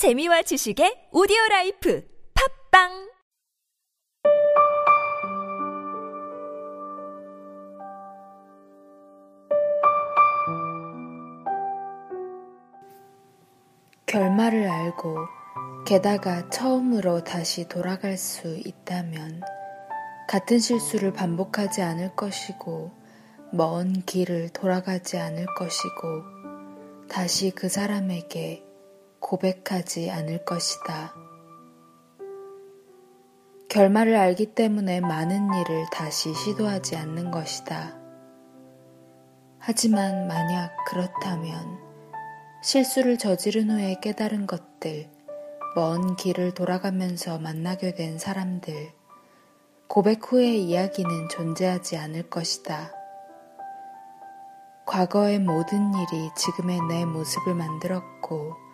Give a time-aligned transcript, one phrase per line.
[0.00, 2.02] 재미와 지식의 오디오 라이프
[2.72, 3.10] 팟빵!
[14.06, 15.18] 결말을 알고
[15.84, 19.42] 게다가 처음으로 다시 돌아갈 수 있다면
[20.26, 22.90] 같은 실수를 반복하지 않을 것이고
[23.52, 26.24] 먼 길을 돌아가지 않을 것이고
[27.10, 28.69] 다시 그 사람에게
[29.20, 31.14] 고백하지 않을 것이다.
[33.68, 37.96] 결말을 알기 때문에 많은 일을 다시 시도하지 않는 것이다.
[39.58, 41.78] 하지만 만약 그렇다면
[42.62, 45.08] 실수를 저지른 후에 깨달은 것들,
[45.76, 48.92] 먼 길을 돌아가면서 만나게 된 사람들,
[49.86, 52.92] 고백 후의 이야기는 존재하지 않을 것이다.
[54.86, 58.69] 과거의 모든 일이 지금의 내 모습을 만들었고,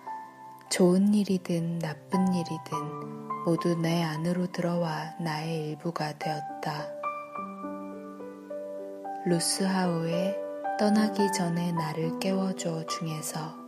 [0.69, 6.89] 좋은 일이든 나쁜 일이든 모두 내 안으로 들어와 나의 일부가 되었다.
[9.27, 10.37] 루스하우의
[10.79, 13.66] 떠나기 전에 나를 깨워줘 중에서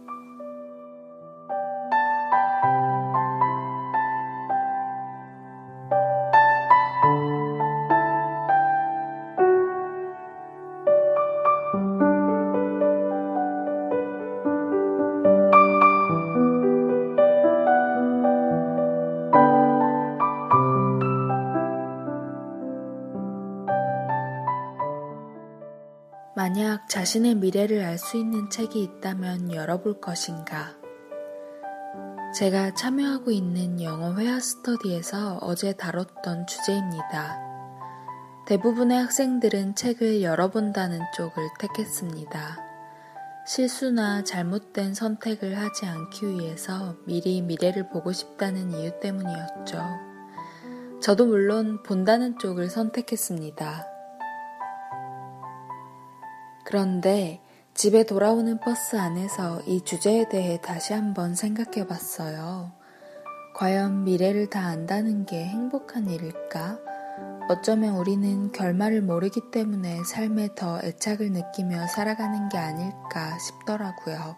[26.48, 30.78] 만약 자신의 미래를 알 수 있는 책이 있다면 열어볼 것인가?
[32.34, 37.38] 제가 참여하고 있는 영어 회화 스터디에서 어제 다뤘던 주제입니다.
[38.46, 42.64] 대부분의 학생들은 책을 열어본다는 쪽을 택했습니다.
[43.46, 49.82] 실수나 잘못된 선택을 하지 않기 위해서 미리 미래를 보고 싶다는 이유 때문이었죠.
[51.02, 53.97] 저도 물론 본다는 쪽을 선택했습니다.
[56.68, 57.40] 그런데
[57.72, 62.72] 집에 돌아오는 버스 안에서 이 주제에 대해 다시 한번 생각해 봤어요.
[63.54, 66.78] 과연 미래를 다 안다는 게 행복한 일일까?
[67.48, 74.36] 어쩌면 우리는 결말을 모르기 때문에 삶에 더 애착을 느끼며 살아가는 게 아닐까 싶더라고요.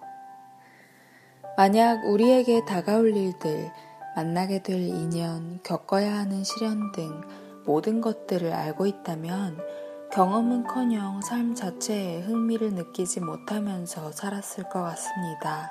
[1.57, 3.73] 만약 우리에게 다가올 일들,
[4.15, 7.23] 만나게 될 인연, 겪어야 하는 시련 등
[7.67, 9.59] 모든 것들을 알고 있다면
[10.13, 15.71] 경험은 커녕 삶 자체에 흥미를 느끼지 못하면서 살았을 것 같습니다.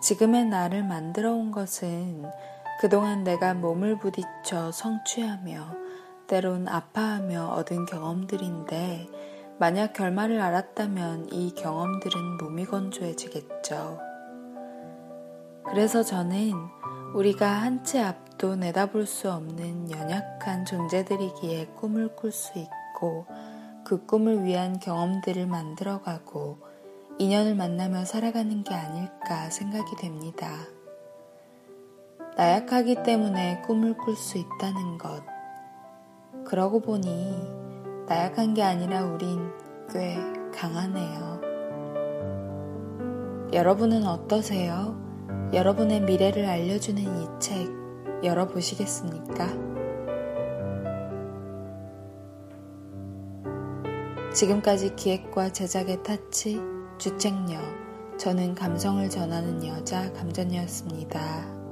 [0.00, 2.24] 지금의 나를 만들어 온 것은
[2.80, 5.74] 그동안 내가 몸을 부딪혀 성취하며
[6.26, 9.08] 때론 아파하며 얻은 경험들인데
[9.58, 13.98] 만약 결말을 알았다면 이 경험들은 몸이 건조해지겠죠.
[15.66, 16.54] 그래서 저는
[17.14, 23.26] 우리가 한치 앞도 내다볼 수 없는 연약한 존재들이기에 꿈을 꿀 수 있고 있고
[23.84, 26.58] 그 꿈을 위한 경험들을 만들어가고
[27.18, 30.50] 인연을 만나며 살아가는 게 아닐까 생각이 됩니다.
[32.36, 35.22] 나약하기 때문에 꿈을 꿀 수 있다는 것.
[36.44, 37.34] 그러고 보니
[38.06, 39.50] 나약한 게 아니라 우린
[39.92, 40.16] 꽤
[40.54, 41.40] 강하네요.
[43.52, 44.96] 여러분은 어떠세요?
[45.52, 47.68] 여러분의 미래를 알려주는 이 책
[48.22, 49.67] 열어보시겠습니까?
[54.34, 56.60] 지금까지 기획과 제작의 타치,
[56.98, 57.58] 주책녀,
[58.18, 61.67] 저는 감성을 전하는 여자 감전이었습니다.